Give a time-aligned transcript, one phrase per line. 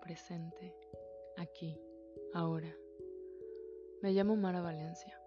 [0.00, 0.74] presente,
[1.36, 1.78] aquí,
[2.34, 2.74] ahora.
[4.02, 5.18] Me llamo Mara Valencia.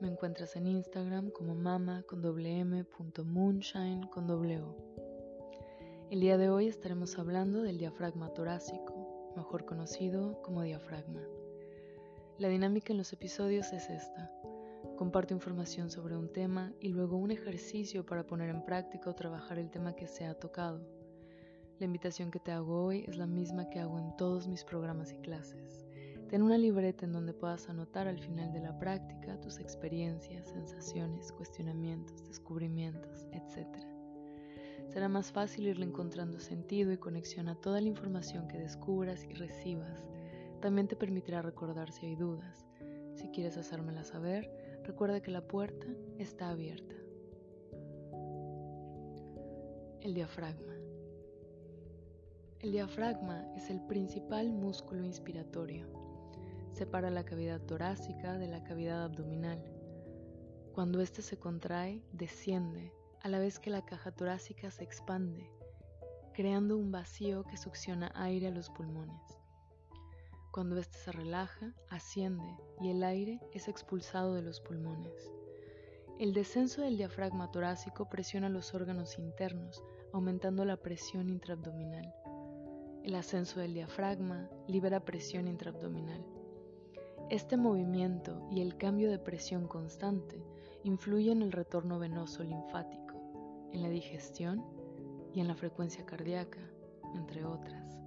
[0.00, 2.22] Me encuentras en Instagram como mama con
[6.10, 11.22] El día de hoy estaremos hablando del diafragma torácico, mejor conocido como diafragma.
[12.38, 14.32] La dinámica en los episodios es esta.
[14.96, 19.58] Comparto información sobre un tema y luego un ejercicio para poner en práctica o trabajar
[19.58, 20.99] el tema que se ha tocado.
[21.80, 25.14] La invitación que te hago hoy es la misma que hago en todos mis programas
[25.14, 25.86] y clases.
[26.28, 31.32] Ten una libreta en donde puedas anotar al final de la práctica tus experiencias, sensaciones,
[31.32, 33.66] cuestionamientos, descubrimientos, etc.
[34.88, 39.32] Será más fácil irle encontrando sentido y conexión a toda la información que descubras y
[39.32, 40.04] recibas.
[40.60, 42.66] También te permitirá recordar si hay dudas.
[43.14, 44.50] Si quieres hacérmela saber,
[44.84, 45.86] recuerda que la puerta
[46.18, 46.94] está abierta.
[50.02, 50.79] El diafragma.
[52.62, 55.86] El diafragma es el principal músculo inspiratorio.
[56.72, 59.64] Separa la cavidad torácica de la cavidad abdominal.
[60.74, 65.50] Cuando éste se contrae, desciende, a la vez que la caja torácica se expande,
[66.34, 69.38] creando un vacío que succiona aire a los pulmones.
[70.52, 75.32] Cuando éste se relaja, asciende y el aire es expulsado de los pulmones.
[76.18, 79.82] El descenso del diafragma torácico presiona los órganos internos,
[80.12, 82.19] aumentando la presión intraabdominal.
[83.02, 86.22] El ascenso del diafragma libera presión intraabdominal.
[87.30, 90.44] Este movimiento y el cambio de presión constante
[90.84, 93.14] influyen en el retorno venoso linfático,
[93.72, 94.64] en la digestión
[95.32, 96.60] y en la frecuencia cardíaca,
[97.14, 97.98] entre otras.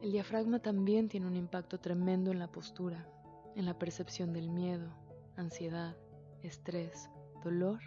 [0.00, 3.06] El diafragma también tiene un impacto tremendo en la postura,
[3.54, 4.88] en la percepción del miedo,
[5.36, 5.96] ansiedad,
[6.42, 7.10] estrés,
[7.42, 7.80] dolor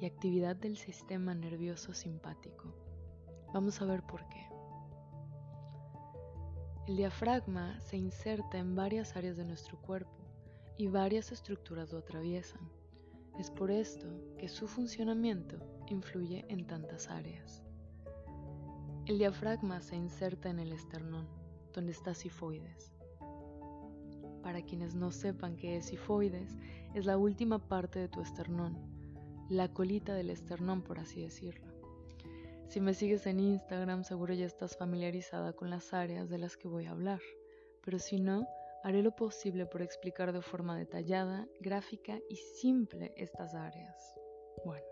[0.00, 2.74] y actividad del sistema nervioso simpático.
[3.52, 4.53] Vamos a ver por qué.
[6.86, 10.18] El diafragma se inserta en varias áreas de nuestro cuerpo
[10.76, 12.60] y varias estructuras lo atraviesan.
[13.38, 14.06] Es por esto
[14.36, 15.56] que su funcionamiento
[15.88, 17.62] influye en tantas áreas.
[19.06, 21.26] El diafragma se inserta en el esternón,
[21.72, 22.92] donde está sifoides.
[24.42, 26.58] Para quienes no sepan qué es sifoides,
[26.92, 28.76] es la última parte de tu esternón,
[29.48, 31.63] la colita del esternón por así decirlo.
[32.68, 36.68] Si me sigues en Instagram seguro ya estás familiarizada con las áreas de las que
[36.68, 37.20] voy a hablar,
[37.84, 38.48] pero si no,
[38.82, 44.14] haré lo posible por explicar de forma detallada, gráfica y simple estas áreas.
[44.64, 44.86] Bueno,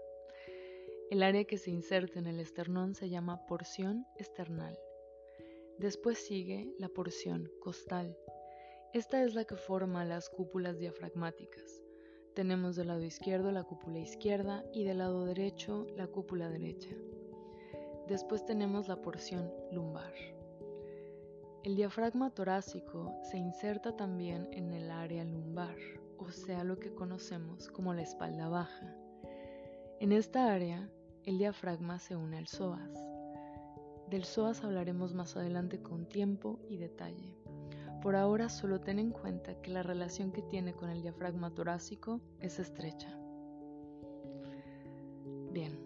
[1.11, 4.79] el área que se inserta en el esternón se llama porción esternal.
[5.79, 8.17] Después sigue la porción costal.
[8.93, 11.83] Esta es la que forma las cúpulas diafragmáticas.
[12.35, 16.95] Tenemos del lado izquierdo la cúpula izquierda y del lado derecho la cúpula derecha.
[18.09, 20.13] Después tenemos la porción lumbar.
[21.65, 25.77] El diafragma torácico se inserta también en el área lumbar,
[26.19, 28.97] o sea lo que conocemos como la espalda baja.
[30.01, 30.91] En esta área,
[31.25, 32.91] el diafragma se une al psoas.
[34.09, 37.37] Del psoas hablaremos más adelante con tiempo y detalle.
[38.03, 42.21] Por ahora solo ten en cuenta que la relación que tiene con el diafragma torácico
[42.41, 43.17] es estrecha.
[45.53, 45.79] Bien,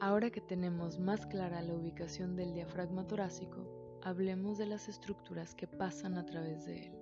[0.00, 5.66] Ahora que tenemos más clara la ubicación del diafragma torácico, hablemos de las estructuras que
[5.66, 6.92] pasan a través de él.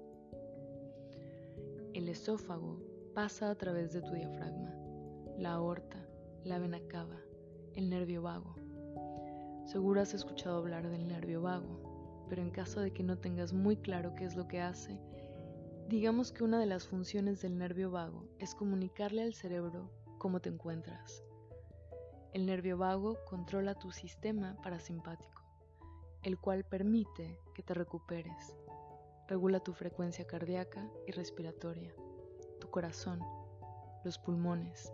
[1.93, 2.81] El esófago
[3.15, 4.75] pasa a través de tu diafragma,
[5.37, 6.09] la aorta,
[6.43, 7.21] la vena cava,
[7.75, 8.55] el nervio vago.
[9.67, 13.77] Seguro has escuchado hablar del nervio vago, pero en caso de que no tengas muy
[13.77, 14.99] claro qué es lo que hace,
[15.91, 20.49] digamos que una de las funciones del nervio vago es comunicarle al cerebro cómo te
[20.49, 21.25] encuentras
[22.36, 25.42] el nervio vago controla tu sistema parasimpático,
[26.22, 28.54] el cual permite que te recuperes.
[29.26, 31.94] Regula tu frecuencia cardíaca y respiratoria,
[32.60, 33.21] tu corazón,
[34.04, 34.92] los pulmones,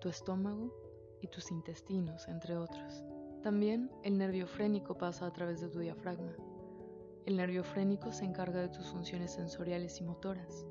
[0.00, 0.74] tu estómago
[1.20, 3.04] y tus intestinos, entre otros.
[3.44, 6.34] También el nervio frénico pasa a través de tu diafragma.
[7.24, 10.66] El nervio frénico se encarga de tus funciones sensoriales y motoras.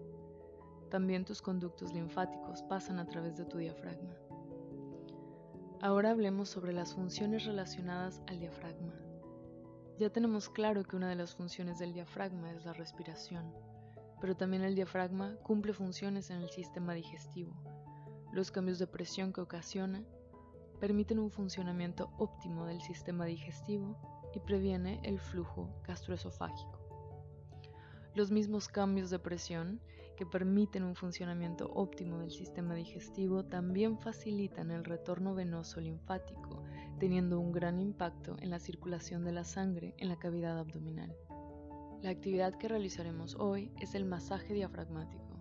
[0.89, 4.17] También tus conductos linfáticos pasan a través de tu diafragma.
[5.81, 8.93] Ahora hablemos sobre las funciones relacionadas al diafragma.
[9.97, 13.53] Ya tenemos claro que una de las funciones del diafragma es la respiración,
[14.19, 17.53] pero también el diafragma cumple funciones en el sistema digestivo.
[18.33, 20.03] Los cambios de presión que ocasiona
[20.81, 23.95] permiten un funcionamiento óptimo del sistema digestivo
[24.35, 26.77] y previene el flujo gastroesofágico.
[28.15, 29.79] Los mismos cambios de presión
[30.19, 36.61] que permiten un funcionamiento óptimo del sistema digestivo, también facilitan el retorno venoso linfático,
[36.99, 41.15] teniendo un gran impacto en la circulación de la sangre en la cavidad abdominal.
[42.01, 45.39] La actividad que realizaremos hoy es el masaje diafragmático.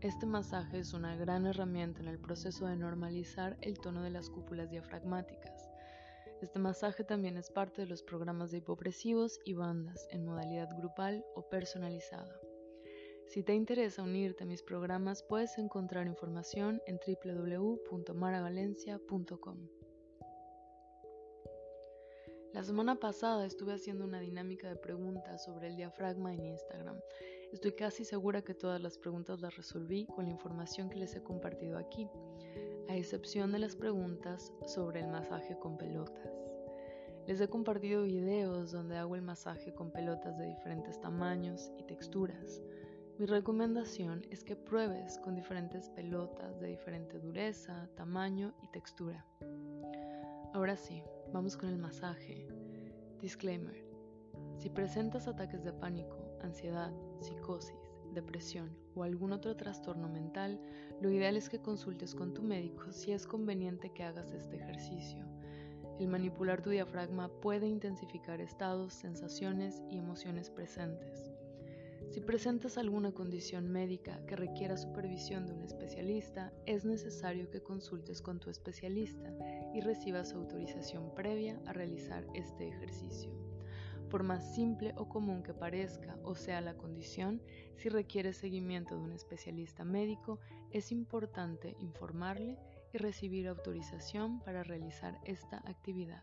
[0.00, 4.30] Este masaje es una gran herramienta en el proceso de normalizar el tono de las
[4.30, 5.68] cúpulas diafragmáticas.
[6.40, 11.24] Este masaje también es parte de los programas de hipopresivos y bandas en modalidad grupal
[11.34, 12.45] o personalizada.
[13.26, 19.68] Si te interesa unirte a mis programas, puedes encontrar información en www.maravalencia.com.
[22.52, 27.00] La semana pasada estuve haciendo una dinámica de preguntas sobre el diafragma en Instagram.
[27.52, 31.22] Estoy casi segura que todas las preguntas las resolví con la información que les he
[31.22, 32.08] compartido aquí,
[32.88, 36.30] a excepción de las preguntas sobre el masaje con pelotas.
[37.26, 42.62] Les he compartido videos donde hago el masaje con pelotas de diferentes tamaños y texturas.
[43.18, 49.24] Mi recomendación es que pruebes con diferentes pelotas de diferente dureza, tamaño y textura.
[50.52, 51.02] Ahora sí,
[51.32, 52.46] vamos con el masaje.
[53.22, 53.82] Disclaimer.
[54.58, 60.60] Si presentas ataques de pánico, ansiedad, psicosis, depresión o algún otro trastorno mental,
[61.00, 65.24] lo ideal es que consultes con tu médico si es conveniente que hagas este ejercicio.
[65.98, 71.35] El manipular tu diafragma puede intensificar estados, sensaciones y emociones presentes.
[72.10, 78.22] Si presentas alguna condición médica que requiera supervisión de un especialista, es necesario que consultes
[78.22, 79.34] con tu especialista
[79.74, 83.30] y recibas autorización previa a realizar este ejercicio.
[84.08, 87.42] Por más simple o común que parezca o sea la condición,
[87.74, 90.38] si requiere seguimiento de un especialista médico,
[90.70, 92.56] es importante informarle
[92.94, 96.22] y recibir autorización para realizar esta actividad.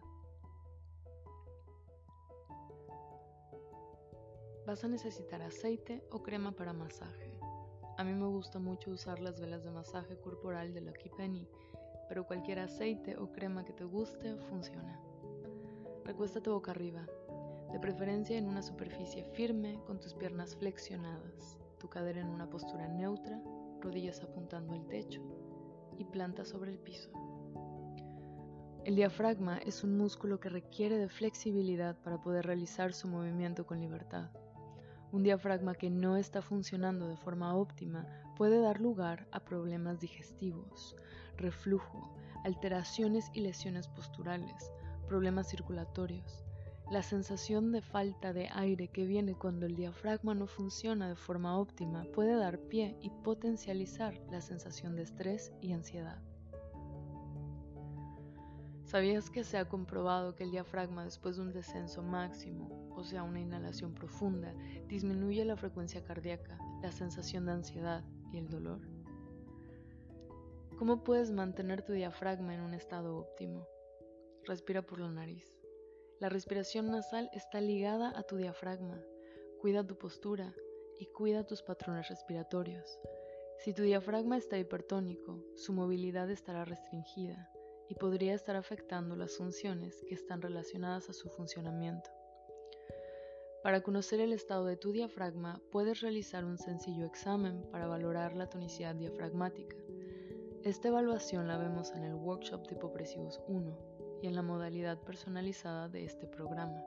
[4.65, 7.30] Vas a necesitar aceite o crema para masaje.
[7.98, 11.45] A mí me gusta mucho usar las velas de masaje corporal de Lucky Penny,
[12.07, 14.98] pero cualquier aceite o crema que te guste funciona.
[16.06, 17.06] Recuéstate boca arriba,
[17.74, 22.88] de preferencia en una superficie firme con tus piernas flexionadas, tu cadera en una postura
[22.88, 23.42] neutra,
[23.81, 25.21] rodillas apuntando al techo
[25.98, 27.12] y planta sobre el piso.
[28.86, 33.81] El diafragma es un músculo que requiere de flexibilidad para poder realizar su movimiento con
[33.81, 34.30] libertad.
[35.13, 40.95] Un diafragma que no está funcionando de forma óptima puede dar lugar a problemas digestivos,
[41.38, 42.12] reflujo,
[42.44, 44.71] alteraciones y lesiones posturales,
[45.07, 46.44] problemas circulatorios.
[46.89, 51.60] La sensación de falta de aire que viene cuando el diafragma no funciona de forma
[51.60, 56.24] óptima puede dar pie y potencializar la sensación de estrés y ansiedad.
[58.83, 63.39] ¿Sabías que se ha comprobado que el diafragma después de un descenso máximo, sea, una
[63.39, 64.53] inhalación profunda,
[64.88, 68.81] disminuye la frecuencia cardíaca, la sensación de ansiedad y el dolor?
[70.77, 73.67] ¿Cómo puedes mantener tu diafragma en un estado óptimo?
[74.44, 75.45] Respira por la nariz.
[76.19, 79.01] La respiración nasal está ligada a tu diafragma.
[79.61, 80.53] Cuida tu postura
[81.00, 83.00] y cuida tus patrones respiratorios.
[83.59, 87.50] Si tu diafragma está hipertónico, su movilidad estará restringida
[87.88, 92.09] y podría estar afectando las funciones que están relacionadas a su funcionamiento.
[93.63, 98.50] Para conocer el estado de tu diafragma, puedes realizar un sencillo examen para valorar la
[98.50, 99.77] tonicidad diafragmática.
[100.63, 105.88] Esta evaluación la vemos en el workshop de Hipopresivos 1 y en la modalidad personalizada
[105.88, 106.84] de este programa.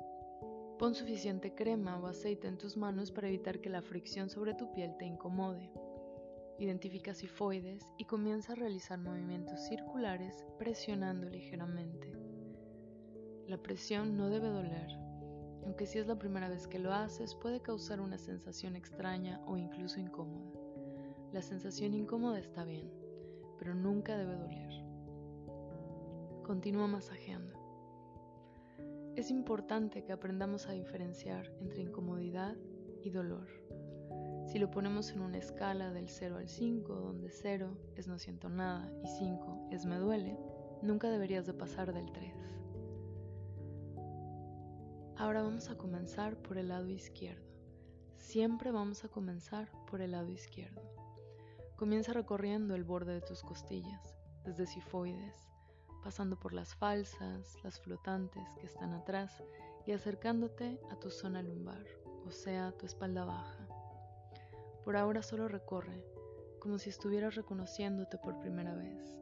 [0.78, 4.71] Pon suficiente crema o aceite en tus manos para evitar que la fricción sobre tu
[4.75, 5.73] piel te incomode.
[6.59, 12.12] Identifica sifoides y comienza a realizar movimientos circulares presionando ligeramente.
[13.47, 15.05] La presión no debe doler,
[15.66, 19.56] aunque si es la primera vez que lo haces puede causar una sensación extraña o
[19.56, 20.49] incluso incómoda.
[21.32, 22.88] La sensación incómoda está bien,
[23.58, 24.70] pero nunca debe doler.
[26.44, 27.58] Continúa masajeando.
[29.16, 32.56] Es importante que aprendamos a diferenciar entre incomodidad
[33.02, 33.49] y dolor.
[34.46, 38.49] Si lo ponemos en una escala del 0 al 5, donde 0 es no siento
[38.49, 40.38] nada y 5 es me duele,
[40.80, 42.55] nunca deberías de pasar del 3.
[45.18, 47.49] Ahora vamos a comenzar por el lado izquierdo.
[48.16, 50.82] Siempre vamos a comenzar por el lado izquierdo.
[51.76, 55.49] Comienza recorriendo el borde de tus costillas, desde sifoides,
[56.04, 59.42] pasando por las falsas, las flotantes que están atrás
[59.87, 61.87] y acercándote a tu zona lumbar,
[62.26, 63.66] o sea, tu espalda baja.
[64.85, 66.04] Por ahora solo recorre,
[66.61, 69.16] como si estuvieras reconociéndote por primera vez.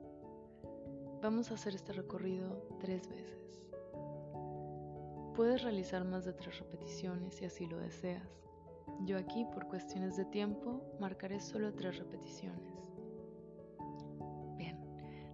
[1.22, 3.63] Vamos a hacer este recorrido tres veces.
[5.34, 8.28] Puedes realizar más de tres repeticiones si así lo deseas.
[9.00, 12.92] Yo aquí, por cuestiones de tiempo, marcaré solo tres repeticiones.
[14.56, 14.78] Bien,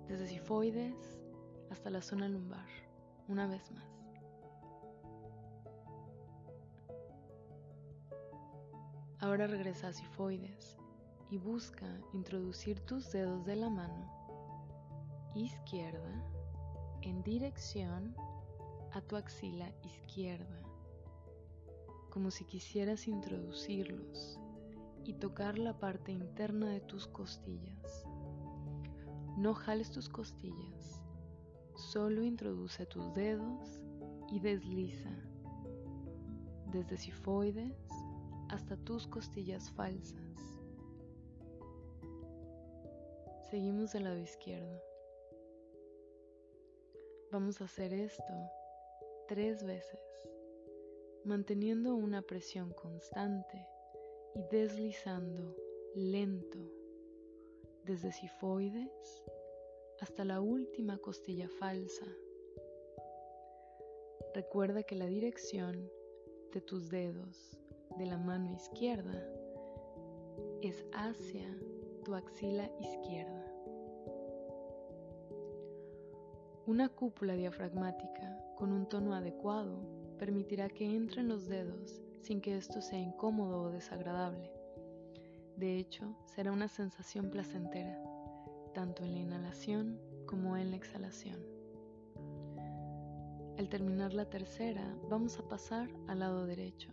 [0.09, 1.21] desde sifoides
[1.71, 2.67] hasta la zona lumbar,
[3.29, 4.01] una vez más.
[9.19, 10.79] Ahora regresa a sifoides
[11.31, 14.11] y busca introducir tus dedos de la mano
[15.35, 16.25] izquierda
[17.03, 18.17] en dirección
[18.93, 20.63] a tu axila izquierda,
[22.11, 24.39] como si quisieras introducirlos
[25.05, 28.05] y tocar la parte interna de tus costillas.
[29.37, 31.03] No jales tus costillas,
[31.75, 33.81] solo introduce tus dedos
[34.31, 35.11] y desliza
[36.67, 37.77] desde sifoides
[38.49, 40.21] hasta tus costillas falsas.
[43.51, 44.81] Seguimos del lado izquierdo.
[47.33, 48.60] Vamos a hacer esto
[49.31, 50.01] tres veces,
[51.23, 53.65] manteniendo una presión constante
[54.35, 55.57] y deslizando
[55.95, 56.59] lento
[57.85, 59.25] desde sifoides
[60.01, 62.07] hasta la última costilla falsa.
[64.35, 65.89] Recuerda que la dirección
[66.53, 67.57] de tus dedos
[67.99, 69.25] de la mano izquierda
[70.61, 71.57] es hacia
[72.05, 73.47] tu axila izquierda.
[76.67, 78.30] Una cúpula diafragmática
[78.61, 79.81] con un tono adecuado
[80.19, 84.53] permitirá que entren los dedos sin que esto sea incómodo o desagradable.
[85.57, 87.99] De hecho, será una sensación placentera,
[88.75, 91.39] tanto en la inhalación como en la exhalación.
[93.59, 96.91] Al terminar la tercera, vamos a pasar al lado derecho.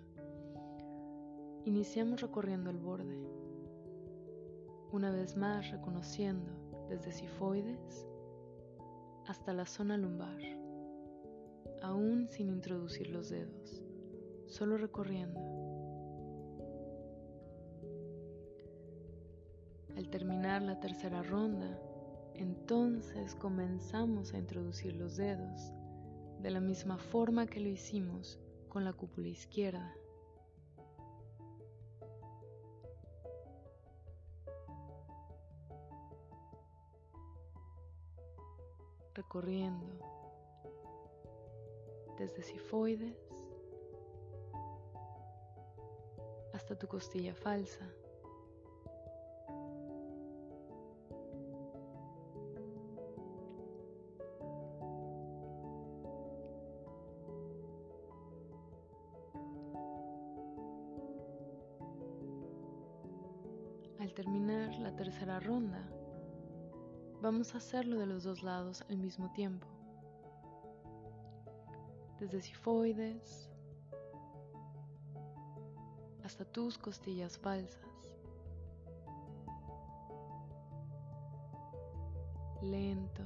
[1.66, 3.20] Iniciamos recorriendo el borde,
[4.94, 6.50] una vez más reconociendo
[6.88, 8.08] desde sifoides
[9.26, 10.40] hasta la zona lumbar,
[11.88, 13.82] aún sin introducir los dedos,
[14.46, 15.40] solo recorriendo.
[19.96, 21.80] Al terminar la tercera ronda,
[22.36, 25.72] entonces comenzamos a introducir los dedos
[26.42, 29.96] de la misma forma que lo hicimos con la cúpula izquierda.
[39.18, 40.17] recorriendo
[42.18, 43.16] desde sifoides
[46.54, 47.88] hasta tu costilla falsa.
[64.00, 65.88] Al terminar la tercera ronda,
[67.20, 69.77] Vamos a hacerlo de los dos lados al mismo tiempo.
[72.20, 73.50] Desde sifoides
[76.24, 77.86] hasta tus costillas falsas.
[82.62, 83.24] Lento,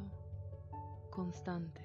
[1.09, 1.80] constante.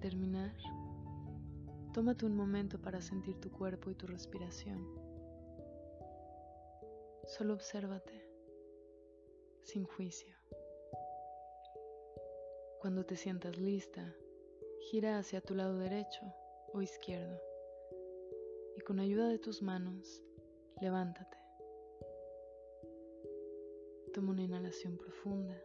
[0.00, 0.54] Terminar,
[1.92, 4.88] tómate un momento para sentir tu cuerpo y tu respiración.
[7.26, 8.26] Solo obsérvate,
[9.62, 10.34] sin juicio.
[12.80, 14.14] Cuando te sientas lista,
[14.90, 16.22] gira hacia tu lado derecho
[16.72, 17.38] o izquierdo
[18.76, 20.22] y con ayuda de tus manos,
[20.80, 21.36] levántate.
[24.14, 25.60] Toma una inhalación profunda.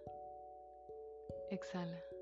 [1.49, 2.14] Exhala.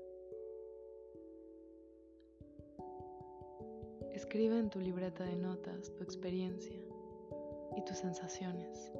[4.14, 6.78] Escribe en tu libreta de notas tu experiencia
[7.76, 8.92] y tus sensaciones.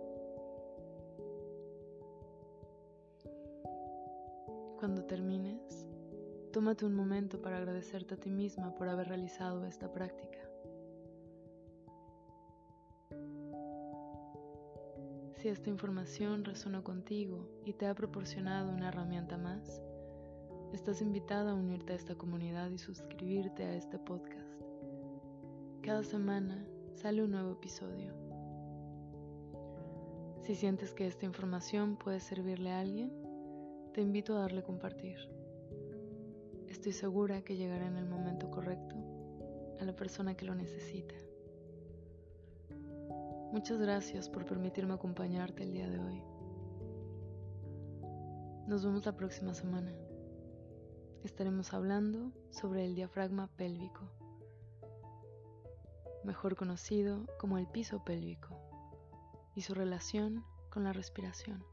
[4.81, 5.87] Cuando termines,
[6.53, 10.41] tómate un momento para agradecerte a ti misma por haber realizado esta práctica.
[15.37, 19.81] Si esta información resonó contigo y te ha proporcionado una herramienta más,
[20.73, 24.44] estás invitada a unirte a esta comunidad y suscribirte a este podcast.
[25.85, 28.15] Cada semana sale un nuevo episodio.
[30.41, 33.13] Si sientes que esta información puede servirle a alguien,
[33.93, 35.19] te invito a darle compartir.
[36.69, 38.97] Estoy segura que llegará en el momento correcto
[39.79, 41.17] a la persona que lo necesita.
[43.53, 46.23] Muchas gracias por permitirme acompañarte el día de hoy.
[48.67, 49.93] Nos vemos la próxima semana.
[51.25, 54.24] Estaremos hablando sobre el diafragma pélvico
[56.25, 58.57] mejor conocido como el piso pélvico,
[59.55, 61.65] y su relación con la respiración.